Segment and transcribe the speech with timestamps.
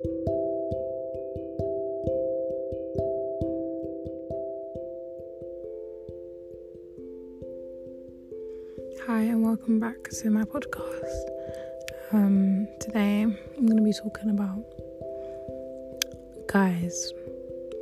[0.00, 0.06] Hi,
[9.22, 11.24] and welcome back to my podcast.
[12.12, 14.62] Um, today I'm going to be talking about
[16.46, 17.12] guys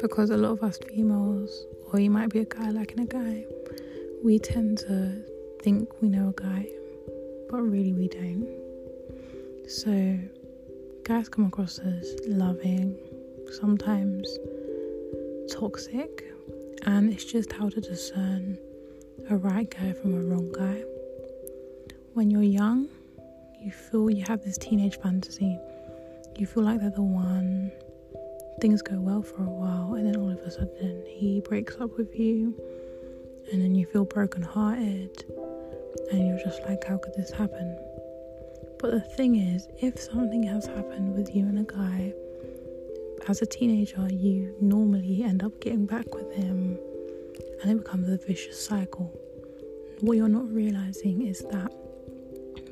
[0.00, 3.44] because a lot of us females, or you might be a guy liking a guy,
[4.24, 5.22] we tend to
[5.60, 6.66] think we know a guy,
[7.50, 8.48] but really we don't.
[9.68, 10.18] So,
[11.06, 12.96] guys come across as loving,
[13.60, 14.28] sometimes
[15.52, 16.24] toxic,
[16.82, 18.58] and it's just how to discern
[19.30, 20.82] a right guy from a wrong guy.
[22.14, 22.88] When you're young,
[23.60, 25.56] you feel you have this teenage fantasy.
[26.38, 27.70] You feel like they're the one.
[28.60, 31.96] Things go well for a while, and then all of a sudden, he breaks up
[31.96, 32.52] with you,
[33.52, 35.24] and then you feel brokenhearted,
[36.10, 37.78] and you're just like, How could this happen?
[38.78, 42.12] But the thing is, if something has happened with you and a guy,
[43.28, 46.78] as a teenager, you normally end up getting back with him
[47.62, 49.12] and it becomes a vicious cycle.
[50.00, 51.72] What you're not realizing is that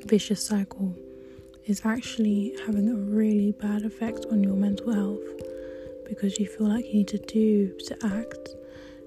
[0.05, 0.95] vicious cycle
[1.65, 5.19] is actually having a really bad effect on your mental health
[6.07, 8.49] because you feel like you need to do, to act,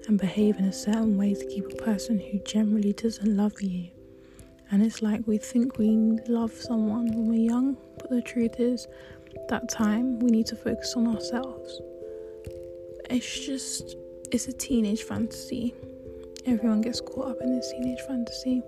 [0.07, 3.89] and behave in a certain way to keep a person who generally doesn't love you.
[4.71, 8.87] And it's like we think we love someone when we're young, but the truth is,
[9.47, 11.81] that time we need to focus on ourselves.
[13.09, 13.95] It's just
[14.31, 15.73] it's a teenage fantasy.
[16.45, 18.61] Everyone gets caught up in this teenage fantasy,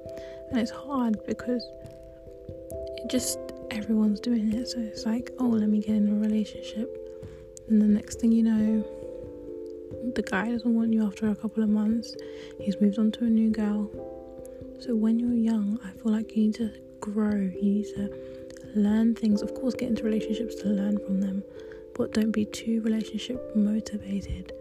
[0.49, 1.63] and it's hard because
[2.97, 3.37] it just
[3.69, 4.67] everyone's doing it.
[4.67, 6.89] So it's like, oh, let me get in a relationship,
[7.67, 8.83] and the next thing you know,
[10.15, 12.15] the guy doesn't want you after a couple of months.
[12.59, 14.10] He's moved on to a new girl.
[14.81, 17.35] So when you're young, I feel like you need to grow.
[17.35, 18.09] You need to
[18.73, 19.43] learn things.
[19.43, 21.43] Of course, get into relationships to learn from them,
[21.93, 24.53] but don't be too relationship motivated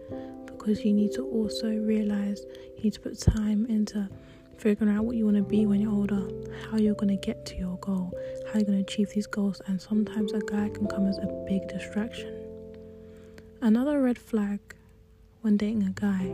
[0.45, 2.45] because you need to also realize
[2.77, 4.07] you need to put time into
[4.59, 6.29] figuring out what you want to be when you're older,
[6.69, 8.13] how you're going to get to your goal,
[8.45, 11.45] how you're going to achieve these goals, and sometimes a guy can come as a
[11.47, 12.31] big distraction.
[13.61, 14.59] Another red flag
[15.41, 16.31] when dating a guy,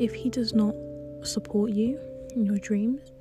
[0.00, 0.74] if he does not
[1.22, 1.96] support you
[2.34, 3.13] in your dreams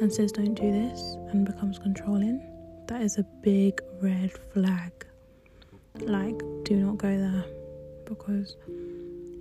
[0.00, 2.40] and says don't do this and becomes controlling,
[2.88, 4.92] that is a big red flag.
[6.00, 7.44] Like, do not go there
[8.04, 8.56] because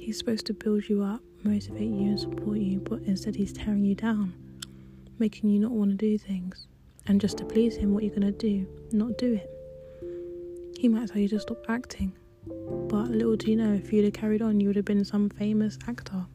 [0.04, 3.86] He's supposed to build you up, motivate you, and support you, but instead he's tearing
[3.86, 4.34] you down,
[5.18, 6.68] making you not want to do things.
[7.08, 9.50] And just to please him, what you're going to do, not do it.
[10.78, 12.12] He might tell you to stop acting,
[12.46, 15.30] but little do you know, if you'd have carried on, you would have been some
[15.30, 16.26] famous actor.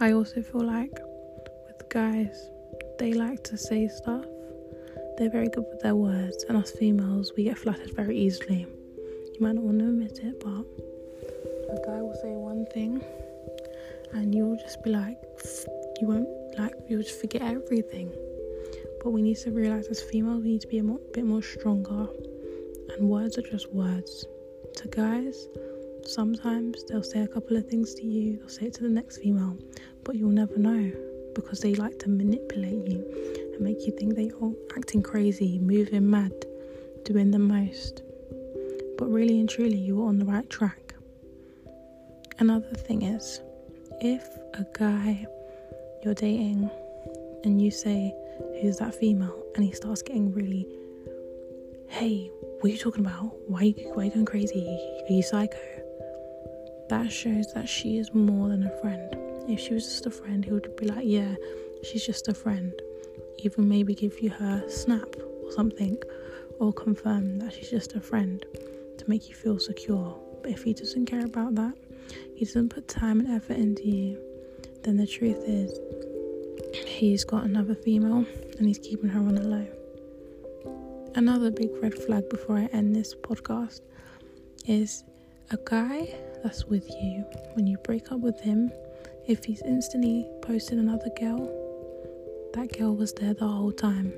[0.00, 1.00] I also feel like
[1.90, 2.50] guys,
[2.98, 4.24] they like to say stuff.
[5.18, 8.66] They're very good with their words, and us females, we get flattered very easily.
[8.96, 10.64] You might not want to admit it, but
[11.70, 13.02] a guy will say one thing
[14.12, 15.16] and you'll just be like
[16.00, 16.28] you won't
[16.58, 18.10] like you'll just forget everything
[19.02, 22.08] but we need to realize as females we need to be a bit more stronger
[22.88, 24.26] and words are just words
[24.74, 25.48] to guys
[26.04, 29.18] sometimes they'll say a couple of things to you they'll say it to the next
[29.18, 29.56] female
[30.04, 30.90] but you'll never know
[31.34, 33.04] because they like to manipulate you
[33.52, 36.32] and make you think they are acting crazy moving mad
[37.04, 38.02] doing the most
[38.98, 40.90] but really and truly you are on the right track
[42.40, 43.42] Another thing is,
[44.00, 45.26] if a guy
[46.02, 46.70] you're dating
[47.44, 48.14] and you say,
[48.62, 49.36] Who's that female?
[49.54, 50.66] and he starts getting really,
[51.88, 52.30] Hey,
[52.60, 53.36] what are you talking about?
[53.46, 54.66] Why are you, why are you going crazy?
[55.06, 55.58] Are you psycho?
[56.88, 59.14] That shows that she is more than a friend.
[59.50, 61.34] If she was just a friend, he would be like, Yeah,
[61.82, 62.72] she's just a friend.
[63.38, 65.98] Even maybe give you her snap or something,
[66.58, 68.44] or confirm that she's just a friend
[68.98, 70.16] to make you feel secure.
[70.42, 71.74] But if he doesn't care about that,
[72.34, 74.18] he doesn't put time and effort into you,
[74.82, 75.78] then the truth is
[76.86, 78.24] he's got another female
[78.58, 79.66] and he's keeping her on the low.
[81.14, 83.80] Another big red flag before I end this podcast
[84.66, 85.02] is
[85.50, 87.24] a guy that's with you
[87.54, 88.70] when you break up with him,
[89.30, 91.38] if he's instantly posted another girl,
[92.52, 94.12] that girl was there the whole time.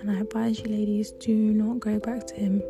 [0.00, 2.62] And I advise you, ladies, do not go back to him